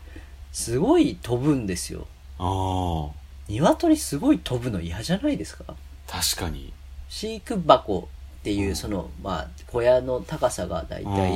[0.53, 2.07] すごい飛ぶんですよ。
[2.39, 5.75] ああ鶏すごい飛ぶの嫌じゃないですか？
[6.07, 6.73] 確かに。
[7.09, 8.09] 飼育箱
[8.43, 8.77] っていううん。
[8.77, 11.33] その、まあ小屋の高さがだいたい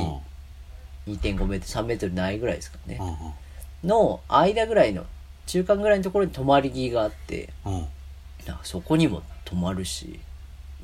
[1.07, 2.99] 2.5メートル3メートルないぐらいですかね。
[3.83, 5.05] の間ぐらいの
[5.45, 7.73] 中間ぐらいのところに止まり木があってうん。
[8.45, 10.19] なんかそこにも止まるし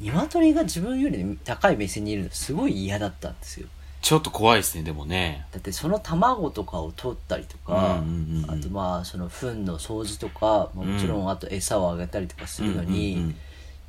[0.02, 3.68] 鶏が自分より高い目線にいるのすごい嫌だったんですよ。
[4.02, 5.46] ちょっと怖いですねでもね。
[5.52, 8.52] だってその卵とかを取ったりとか、うんうんうんうん。
[8.52, 13.36] あとまあその糞の掃除とか、まあもちろんあと餌をあげたりとかするのに、うんうんうん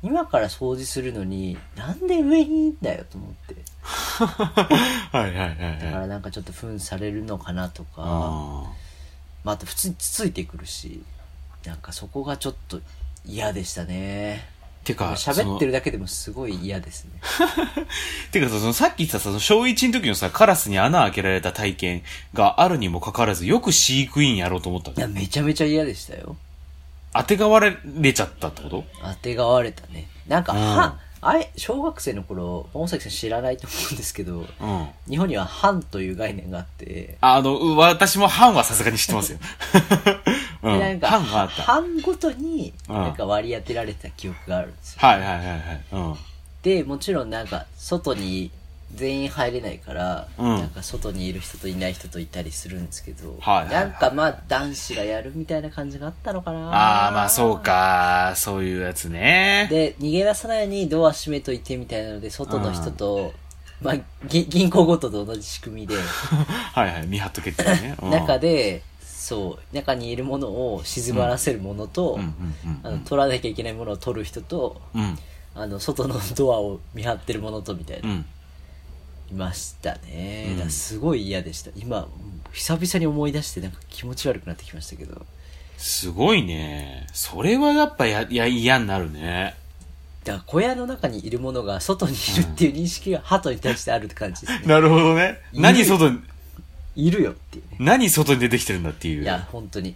[0.03, 3.55] 今から掃除するのになんで上にいいんだよと思って。
[3.85, 4.67] は
[5.13, 8.63] いはいはいだかはいらなんかちょっと糞されるのかなとか、あ
[9.43, 11.03] まあ、あと普通につついてくるし
[11.65, 12.79] なんかそこがちょっと
[13.25, 14.47] 嫌でしたね。
[14.51, 14.55] ー
[14.85, 17.11] てか喋ってるだだけでもすごい嫌ですね。
[18.31, 22.03] てかさそのさっき言ってたその小1の時のさカラスに穴開けられた体験
[22.35, 26.37] があるにもかかわらずよく飼育員やろうと思ったのいやめちゃめちゃ嫌でしたよ
[27.17, 27.73] 当てがわれ
[28.13, 28.83] ちゃったってこと？
[29.01, 34.45] 当てがわれたねなんか、うんはあれ小学生の頃大崎さん知らないと思うんですけどうん
[35.09, 39.39] 日本には藩という概念があって、あの、う私も藩はさすがに知ってますよ。
[40.61, 40.79] うん。
[40.79, 41.61] でなんか藩があった。
[41.63, 45.83] は藩ごとにうんなんか割り当てられた記憶があるんですよ、いはいはいはい。
[45.91, 46.15] うん。
[46.61, 48.51] でもちろんなんか外に
[48.93, 58.33] 全員入れないから、うんなんか外にいる人といない人といたりするんですけど、はいはいはいなんかまあ男子がやるみたいな感じがあったのかなああ、まあそうか。
[58.35, 59.67] そういうやつね。
[59.69, 63.33] で逃げ出さないようにドア閉めといてみたいなので外の人と、
[63.81, 63.95] まあ
[64.27, 65.95] ぎ銀行ごとと同じ仕組みで
[66.73, 67.07] はいはい。
[67.07, 67.95] 見張っとけっていうね。
[68.01, 72.19] うん中でそう中にいるものを静まらせるものと、
[73.05, 75.17] 取らなきゃいけないものを取る人とうん。
[75.57, 78.25] あの外のドアを見張ってるものとみたいな、うん。
[79.31, 82.07] いましたね、うんだからすごい嫌でした今
[82.51, 85.25] 久々に思い出してなんか気持ち悪くなってきましたけど
[85.77, 87.07] すごいね。
[87.13, 89.55] それはやっぱや、や、嫌になるね。
[90.23, 95.39] だから小屋の中にいるものが外にいるっていう認識が鳩に対してあるって感じですね、 なるほどね。
[95.53, 96.21] 何外に、
[96.95, 99.23] いるよっていうね何外に出てきてるんだっていう。
[99.23, 99.95] いや本当に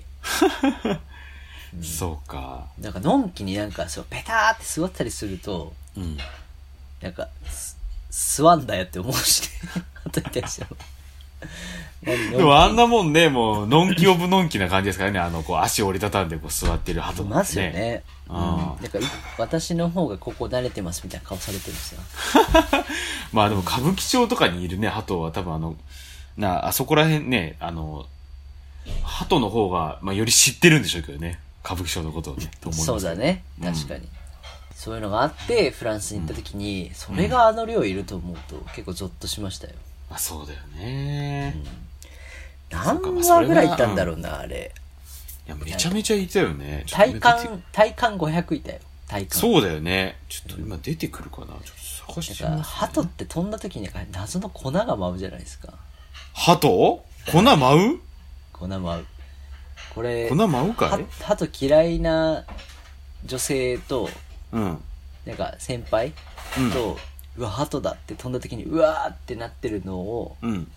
[1.81, 2.67] そうか。
[2.79, 6.17] なんかのんきになんかそうペターって座ったりするとうん。
[7.01, 7.78] なんかす
[8.09, 9.49] 座んだよって思うし
[10.05, 10.77] に対しても
[12.03, 15.19] 何でもあんなもんね、もう、のんきオブのんきな感じですからね。
[15.19, 18.03] あの、こう、足折りたたんでこう座ってる鳩なんていますよね。
[18.29, 18.35] うん。
[18.35, 19.01] あーなんかい、
[19.37, 22.01] 私の方がここ慣れてますみたいな顔されてるんですよ。
[23.33, 25.75] まあでも歌舞伎町とかにいるね、鳩は多分あの、
[26.37, 28.05] な、あそこら辺ね、あの、
[29.03, 31.39] 鳩の方が、まあより知ってるんでしょうけどね。
[31.65, 32.85] 歌舞伎町のことをね、と思います。
[32.85, 33.15] そうだ。
[33.15, 33.43] ね。
[33.61, 34.07] うん確かに。
[34.79, 39.73] そういうのがあって、フランスに行った時に、それがあの量いると思うと結構ゾッとしましたよ。
[40.09, 41.53] まあそうだよね。
[42.69, 44.71] 何話ぐらいいたんだろうな、あれ。
[45.45, 46.85] いや、めちゃめちゃいたよね。
[46.89, 48.79] 体感、体感500いたよ。
[49.09, 49.37] 体感。
[49.41, 50.17] そうだよね。
[50.29, 51.47] ちょっと今出てくるかな。
[51.47, 51.59] ちょっ
[52.07, 55.73] と探してみます、鳩って飛んだ時に謎の粉が舞うじゃないですか。
[56.33, 57.03] 鳩？
[57.29, 57.99] 粉舞う？
[58.53, 59.05] 粉舞う。
[59.93, 62.45] これ、粉舞うかはい鳩嫌いな
[63.25, 64.09] 女性と、
[64.51, 64.83] うん。
[65.25, 66.13] なんか先輩
[66.57, 66.97] うんと、
[67.37, 70.71] うわ、鳩だって飛んだ時に、うわーってなってるのを、うん。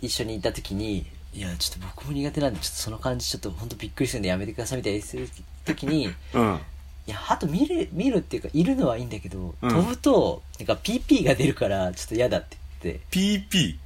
[0.00, 5.28] 一緒にいた時に、いや、ちょっと僕も苦手なんで、ちょっとその感じちょっと本当びっくりするんでやめてくださいみたいにする
[5.64, 6.60] ときに、いうん。
[7.06, 13.76] や、鳩見る、見るっていうか、いるのはいいんだけど、うん飛ぶと、なんか PP が出るから、ちょっと嫌だって言って、PP。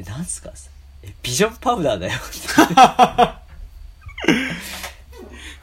[0.00, 0.52] えなんすか？
[1.02, 2.38] え、ビジョンパウダーだよって。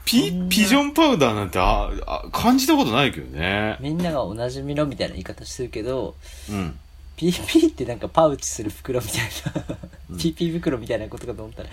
[0.04, 3.76] ピ、ピジョンパウダーなんて、あ、あ感じたことないけどね。
[3.80, 6.14] みんながおなじみのみたいな言い方してるけど、
[6.50, 6.78] うん。
[7.16, 9.20] PP ってなんかパウチする袋みたい
[9.54, 9.76] な、
[10.16, 11.68] PP 袋みたいなことかと思ったら、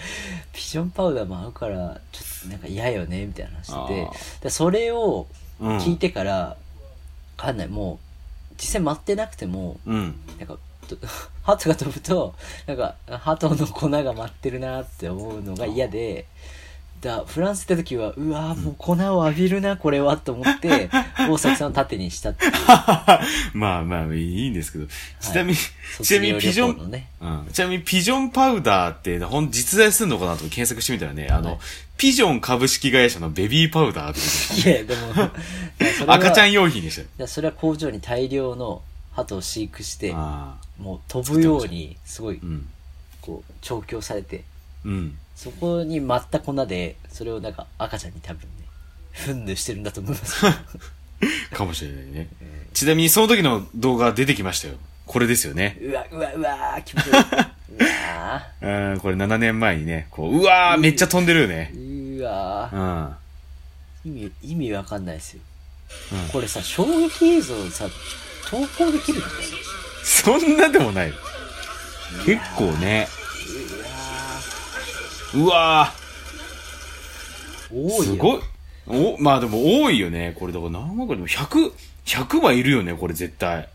[0.53, 4.09] ビジョンパウダーも合うから、ちょっとなんか嫌よね、みたいな話して
[4.41, 5.27] で、それを
[5.59, 5.77] うん。
[5.77, 6.57] 聞いてから、わ
[7.37, 7.99] かんない、も
[8.51, 10.15] う、実際待ってなくても、うん。
[10.37, 10.97] なんか、と
[11.43, 12.35] ハトが飛ぶと、
[12.65, 16.25] なんか、ハトの粉が舞ってるなって思うのが嫌で、
[17.07, 20.89] だフランス行った時は、うわーもう粉を浴びるな、これは、と思って、
[21.29, 22.51] 大崎さんを盾にしたっていう。
[23.57, 24.87] まあまあ、いいんですけど。
[25.19, 25.57] ちなみに、
[26.03, 27.03] ちなみにピジョン。
[27.21, 27.47] うん。
[27.51, 31.59] ちなみにピジョンパウダーって、ほん、実在するのかなと検索してみたらね、あの、はい
[31.97, 35.31] ピジョン株式会社のベビーパウダーっていや、でも、
[36.13, 37.07] 赤ちゃん用品でしたよ。
[37.17, 40.13] いやそれは工場に大量の鳩を飼育して。
[40.13, 42.69] もう飛ぶように、すごい、うん。
[43.21, 44.43] こう、調教されて、
[44.85, 45.17] うん。
[45.37, 48.47] そこに舞った粉で、それをなんか赤ちゃんに多分ね、
[49.11, 50.51] ふんぬしてるんだと思いますよ。
[51.53, 52.27] かもしれないね。
[52.73, 54.73] ちなみにその時の動画出てきましたよ。
[55.05, 55.77] これですよね。
[55.79, 57.45] うわ、うわ、うわ、気持ち悪い。
[57.77, 61.71] う わうん、これ7年前にね、こう、うわーめっちゃ飛んでるよね。
[61.75, 63.15] うわ
[64.03, 64.11] うん。
[64.11, 65.41] 意味、意味わかんないですよ。
[66.13, 67.87] うんこれさ、衝撃映像さ、
[68.49, 69.21] 投稿できる。
[70.03, 71.13] そんなでもない。
[72.25, 73.07] 結構ね。
[75.37, 76.07] うわー
[77.73, 78.13] 多いよ。
[78.13, 78.41] すごい。
[78.87, 80.35] お、まあでも多いよね。
[80.39, 81.71] これだから何万個でも100、
[82.05, 83.67] 100はいるよね、これ絶対。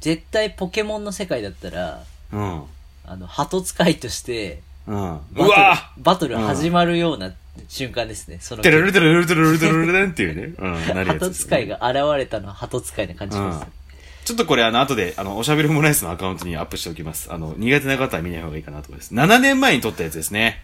[0.00, 2.62] 絶対ポケモンの世界だったら、うん。
[3.04, 5.14] あの、鳩使いとして、うん。
[5.16, 7.32] うバトルわバトル始まるような
[7.68, 8.38] 瞬間ですね。
[8.40, 10.54] そのーテレレテレレテレレテレレレンっていうね。
[10.58, 13.66] うん、なるやつ鳩使いが現れたのは鳩使いな感じします。
[14.24, 17.32] ちょっとこれあの後で、あの、おしゃべりオムライスのアカウントにアップしておきます。
[17.32, 19.14] あの、苦手な方は見ない方がいいかなと思います。
[19.14, 20.62] 7年前に撮ったやつですね。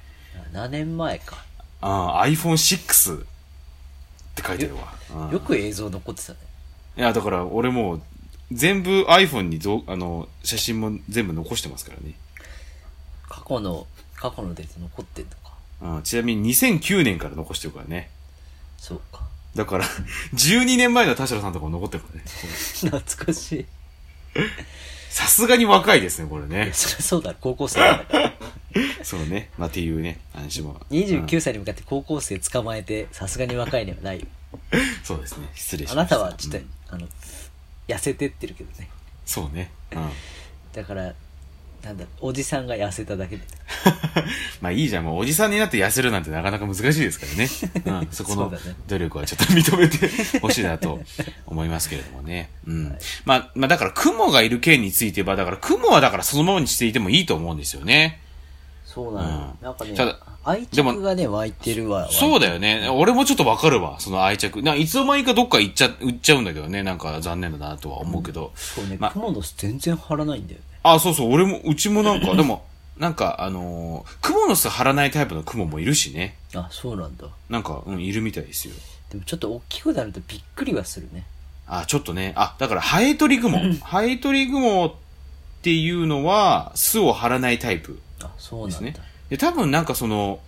[0.52, 1.44] 7年前か。
[1.80, 3.26] ああ、iPhone6 っ
[4.34, 4.82] て書いてあるわ。
[5.28, 6.38] うんよく映像残ってたね。
[6.96, 8.02] いや、だから俺もう、
[8.52, 12.14] 全部 iPhone にどあの、写真も全部残してますからね。
[13.28, 15.96] 過去の、過去のデータ残ってんのか。
[15.96, 18.10] うん、ちなみに2009年から残してるからね。
[18.78, 19.22] そうか。
[19.54, 19.84] だから、
[20.34, 22.24] 12年前の田代さんとかも残ってるからね。
[22.80, 23.66] 懐かしい。
[25.14, 26.74] さすがに若いですね、これいねや。
[26.74, 28.34] そりゃそうだろ、高校生だから。
[29.04, 29.48] そうね。
[29.56, 30.74] まあ、っていうね、話も。
[30.90, 34.26] 29歳に向かって高校生捕まえて、さすがに若いにはない
[35.04, 35.48] そうですね。
[35.54, 36.16] 失礼しました。
[36.16, 37.08] あなたはちょっと、うんあの、
[37.86, 38.90] 痩せてってるけどね。
[39.24, 39.70] そうね。
[39.92, 40.10] うん。
[40.72, 41.14] だから、
[41.84, 43.42] なんだ、おじさんが痩せただけで。
[44.62, 47.48] まあいいじゃん、もうおじさんになって痩せるなんてなかなか難しいですからね。
[48.00, 48.52] うん、そこの
[48.88, 51.00] 努力はちょっと認めてほしいなと
[51.46, 52.50] 思いますけれどもね。
[52.66, 52.98] うん。
[53.24, 58.20] まあ、まあだから雲がいる件については、だから雲はだからそのままにしていてもいいと思うんですよね。
[58.84, 59.36] そうなのよ。
[59.36, 62.08] うんなんかねただ、愛着がね、湧いてるわ。
[62.10, 62.54] そうだよ。
[62.54, 62.88] よね。
[62.88, 64.62] 俺もちょっとわかるわ、その愛着。
[64.62, 66.82] ないつの間にかどっか行っちゃ、売っちゃうんだけどね。
[66.82, 68.52] なんか残念だなとは思うけど。
[68.54, 70.73] そうね、まあクモの巣全然張らないんだよね。
[70.84, 72.64] あ、そうそう、俺も、うちもなんか、でも、
[72.98, 76.36] なんか、あのー、雲の巣張らないタイプの雲もいるしね。
[76.54, 77.26] あ、そうなんだ。
[77.48, 78.74] なんか、うん、いるみたいですよ。
[79.10, 81.24] でもちょっと大きくなるとびっくりはするね。
[81.66, 82.34] あ、ちょっとね。
[82.36, 83.58] あ、だから、ハエトリグモ。
[83.82, 84.92] ハエトリグモっ
[85.62, 88.72] ていうのは、巣を張らないタイプあ、そうなんだ。
[88.72, 88.94] ですね。
[89.30, 90.38] で、多分なんかその、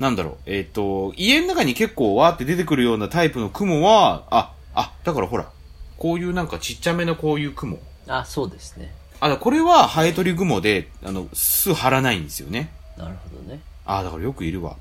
[0.00, 5.50] なんだろう、えっ、と、家の中に結構わーって出てくるようなタイプの雲は、あ、あ、だからほら、
[5.98, 7.78] こういうなんかちっちゃめのこういう雲。
[8.08, 8.92] あ、そうですね。
[9.20, 12.70] あ、これはハエトリグモで、あの、巣張らないんですよね。
[12.96, 13.60] なるほどね。
[13.84, 14.76] ああ、だからよくいるわ。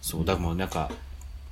[0.00, 0.90] そう、だからもうなんか、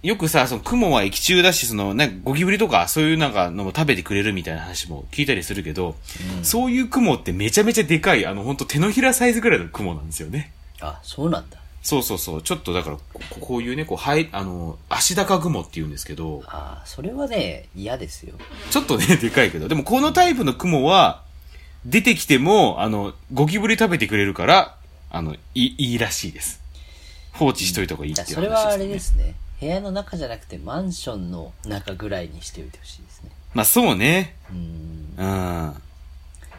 [0.02, 5.94] よくさ、その雲は液中だし、その、なんかゴキブリとかそういうなんかのも食べてくれるみたいな話も聞いたりするけど、
[6.42, 10.52] そういう雲ってめちゃめちゃでかい、あの、ほんと手のひらサイズぐらいの雲なんですよね。
[10.80, 11.58] あ、そうなんだ。
[11.82, 12.42] そうそうそう。
[12.42, 18.34] ちょっとだから、ここういうね、こう、はい、あの、足高雲って言うんですけど、あ、それはね、嫌ですよ。
[18.70, 21.22] ちょっとね、でかいけど、でもこのタイプの雲は、
[21.84, 24.76] 出てきても、あの、ゴキブリ食べてくれるから、
[25.10, 26.60] あの、いい、いいらしいです。
[27.32, 28.54] 放置しといた方がいいっていう話です、ね。
[28.54, 29.34] あそれはあれですね。
[29.60, 33.30] 部屋の中じゃなくてマンションの中ぐらいにしておいてほしいですね。
[33.54, 34.36] まあそうね。
[34.50, 35.14] うーん。
[35.18, 35.82] うん。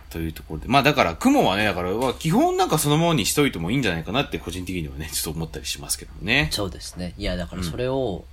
[0.10, 0.68] というところで。
[0.68, 6.50] まあだから、雲はね、だから、まあ基本なんかそのままにしといてもいいんじゃないかなって個人的にはね、ちょっと思ったりしますけどもね。
[6.52, 7.14] そうですね。
[7.18, 8.26] いや、だからそれを、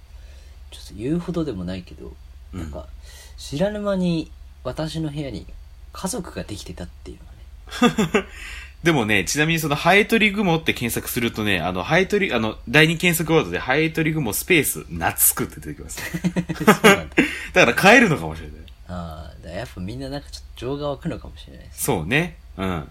[0.70, 2.12] ちょっと言うほどでもないけど、
[2.52, 2.86] うんなんか、
[3.36, 4.30] 知らぬ間に
[4.64, 5.46] 私の部屋に
[5.93, 8.26] 家族ができてたっていうのがね、
[8.82, 16.55] でもね、ちなみにその、ハエトリグモって検索するとね、あの、ハエトリ、あの、第二検索ワードで、ハエトリグモスペース、懐くって出てきます、ね。
[17.53, 17.66] だ。
[17.66, 18.57] だから変えるのかもしれない。
[18.89, 21.84] ああ、やっぱみんななんかちょっと情が湧くのかもしれないです。
[21.84, 22.36] そうね。
[22.57, 22.68] うん。
[22.68, 22.84] も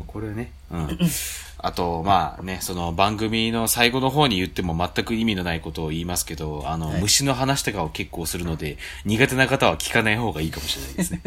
[0.00, 0.52] うこれはね。
[0.70, 0.98] うん。
[1.64, 11.22] あと、まあね、その番組の最後の方に言っても全く意味のないことを言いますけど、あの、はい虫の話とかを結構するので、苦手な方は聞かない方がいいかもしれないですね。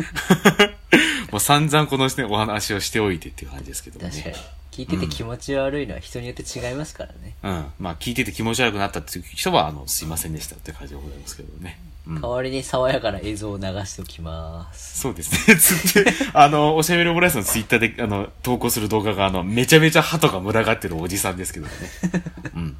[1.31, 4.11] もう散々この、ね、お話をしておいてっていう感じですけどもね。
[4.11, 4.35] 確かに。
[4.71, 7.35] 聞いてて気持ち悪いのは人によって違いますからね。
[7.41, 7.65] うん。
[7.79, 11.79] まあ、聞いてて気持ち悪くなったっていう人は、あの、すいませんでしたって感じでございますけどね。
[12.07, 15.01] うん代わりに爽やかな映像を流しておきます。
[15.01, 15.57] そうですね。
[15.57, 21.73] つって、あの、おしゃべりオムライスのツイッターで、あの、投稿する動画が、あの、めちゃめちゃ鳩が群がってるおじさんですけどね。
[22.55, 22.77] うん。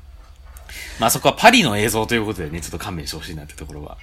[0.99, 3.97] まあそこはパリの映像ということでね、ちょっと勘弁してほしいなってところは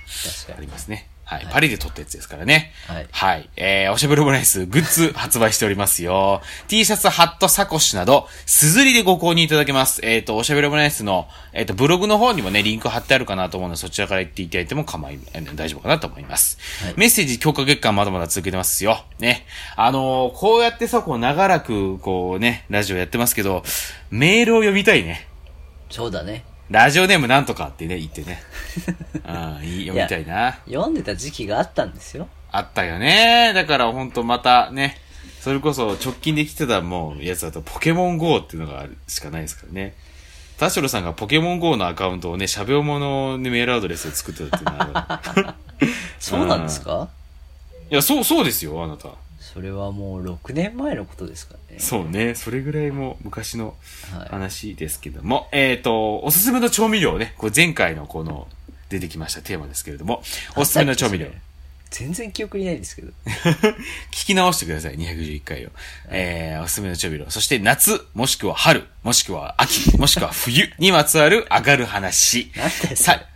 [0.57, 0.61] あ。
[0.61, 1.09] りますね。
[1.25, 1.47] はい。
[1.51, 2.73] パリで撮ったやつですからね。
[2.87, 3.49] はいはい。
[3.57, 6.43] えー、おしゃべりオムライスグッズ発売しておりますよ。
[6.69, 10.01] T シャツ、ハット、サコッシュなど、すずりでご購入いただけます。
[10.05, 16.59] えっ、と、おしゃべりオムライスの、えっ、と、ブログの方にもね、リンク貼ってあるかなと思うので、そちらから言っていただいても構い、えー大丈夫かなと思います。
[16.85, 19.05] はいメッセージ強化月間まだまだ続けてますよ。
[19.19, 19.47] ね。
[19.77, 23.63] あのーこうやってさ、こう長らく、こうね、ラジオやってますけど、
[24.11, 25.29] メールを読みたいね。
[25.91, 26.45] そうだね。
[26.71, 28.43] ラジオネームなんとかってね、言ってね。
[29.27, 30.59] うん、いい読みたいな。
[30.67, 32.29] 読んでた時期があったんですよ。
[32.51, 33.53] あったよね。
[33.55, 34.99] だからほんとまたね、
[35.41, 39.95] それこそ直近で来てたもうやつだとポケモン GO っていうのがあるしかないですからね。
[40.59, 45.55] 田代さんがポケモン GO のアカウントをね、しゃべおものメールアドレスで作ってたっていうのは
[46.19, 47.09] そうなんですか？
[47.91, 49.09] いや、そう、そうですよ、あなた。
[49.55, 51.81] それはもう6年前のことですからね。
[51.81, 52.35] そうね。
[52.35, 53.77] それぐらいも昔の
[54.13, 54.29] はい。
[54.29, 57.35] 話ですけども、えっ、と、おすすめの調味料ね。
[57.39, 58.49] これ前回のこの、
[58.89, 60.23] 出てきましたテーマですけれども、
[60.57, 61.29] おすすめの調味料。
[61.91, 63.13] 全然記憶にないんですけど。
[64.11, 65.71] 聞き直してください、211回を。
[66.09, 67.27] えー、おすすめの調味料。
[67.29, 72.51] そして夏、もしくは春、もしくは秋、もしくは冬にまつわる上がる話。
[72.57, 73.27] なんだよそされ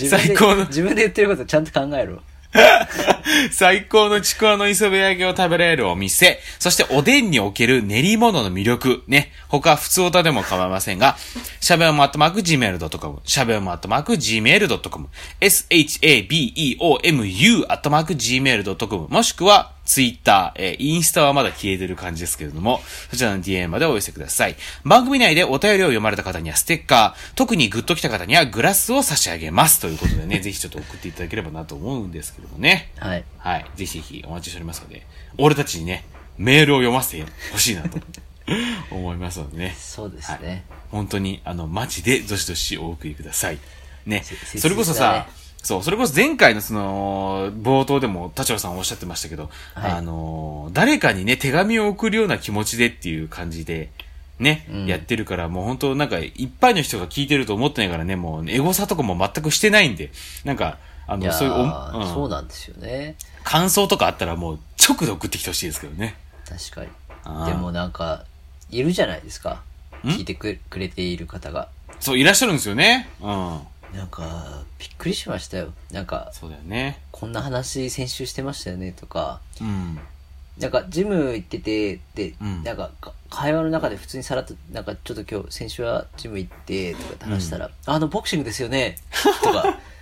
[0.00, 2.22] 自分で最高の、自分で言ってることちゃんと考えろ。
[3.52, 6.40] 最高のちくわの磯辺揚げを食べられるお店。
[6.58, 9.02] そしておでんにおける練り物の魅力。
[9.06, 9.32] ね。
[9.48, 11.16] 他、普通歌でも構いませんが、
[11.60, 15.08] しゃべおもアットマーク gmail.com、しゃべおもアットマーク gmail.com、
[15.40, 24.56] shabeomu アットマーク gmail.com、もしくは、ツイッター、えーインスタはまだ消えてる感じですけれども、そちらの DM までお寄せください。
[24.84, 29.80] 番組内でお便りを読まれた方にはステッカー、特にグッと来た方にはグラスを差し上げます。
[29.80, 32.90] ということでね、ぜひちょっと送っていただければなと思うんですけどもね。
[32.98, 33.17] はい。
[33.38, 33.66] はい。
[33.76, 35.06] ぜひぜひお待ちしておりますので、
[35.38, 36.04] 俺たちにね、
[36.36, 37.98] メールを読ませてほしいなと
[38.90, 39.74] 思いますのでね。
[39.78, 40.48] そうですね。
[40.48, 43.58] はい本当に、あの、マジでどしどしお送りください。
[44.06, 44.58] ねせ。
[44.58, 45.26] それこそさ、
[45.62, 53.90] そう、それこそ前回のその、冒頭でも田代さんおっしゃってましたけど、はいあの、誰かにね、手紙を送るような気持ちでっていう感じで、
[54.38, 60.10] ね、うんやってるから、もう本当なんか、いっぱいの人が聞いてると思ってないからね、もう、エゴサとかも全くしてないんで、
[60.44, 60.78] なんか、
[61.08, 63.16] あの、そういううんそうなんですよね。
[63.42, 66.16] 感想とかあったらもう直で送ってきてほしいですけどね。
[66.46, 67.46] 確かに。
[67.46, 68.24] でもなんか、
[68.70, 69.62] いるじゃないですか。
[70.04, 70.08] ん？
[70.10, 71.68] 聞いてくくれている方が。
[71.98, 73.08] そう、いらっしゃるんですよね。
[73.20, 73.26] うん。
[73.94, 75.72] なんか、びっくりしましたよ。
[75.90, 77.00] なんか、そうだよね。
[77.10, 79.98] こんな話先週してましたよねとか、うん。
[80.58, 88.98] なんかジム行ってて、で、うんなんかか会話の中で普通にさらっと、なんかちょっと今日先週はジム行ってとかって話したら、あのボクシングですよね
[89.42, 89.78] とか、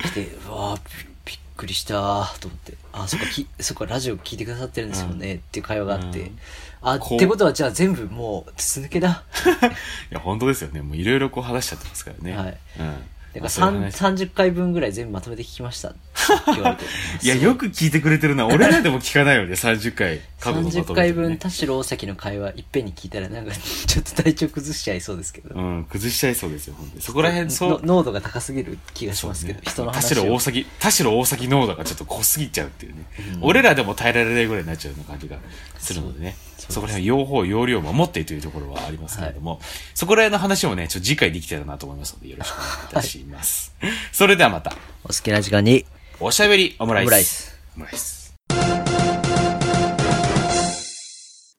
[0.00, 6.38] 来て、うわーびびっくりしたーと思って、あ、そっか、きそっか、ラジオ聞いてくださってるんですよね、っていう会話があって、うん
[6.84, 9.24] あ、ってことはじゃあ全部もう筒抜けだ。
[10.12, 10.82] いや、本当ですよね。
[10.82, 12.36] もういろいろこう話しちゃってますからね。
[12.36, 12.58] はい。
[12.78, 13.02] うん。
[13.40, 15.98] だからまあそういう話30回分ぐらい全部まとめて聞きましたって
[16.46, 16.84] 言われて。
[17.22, 18.46] いや、よく聞いてくれてるな。
[18.46, 20.20] 俺らでも聞かないよね、30回。
[20.38, 25.54] 過去のまとめて30ね回分、田代大崎の会話いっぺんに聞いたらなんかちょっと体調崩しちゃいそうですけど。
[25.54, 27.02] うん、崩しちゃいそうですよ、本当に。
[27.02, 27.70] そこら辺、そう。
[27.70, 33.04] の濃度が高すぎる気がしますけど、人の田話を代大崎、田代大崎濃度がちょっと濃すぎちゃうっていうね。
[33.34, 35.38] うん俺らでも耐えられないぐらいになっちゃうような感じが
[35.78, 36.36] するのでね。
[36.68, 39.60] そこら辺、用法、用量を守ってというところはありますけれども、
[39.94, 43.74] そこら辺の話もね、ちょっと次回できたらなと思いますので、よろしくお願いいたします。
[44.12, 45.84] それではまた、お好きな時間に
[46.20, 47.06] おしゃべりオムライス。
[47.06, 47.58] オムライス。
[47.76, 48.23] オムライス。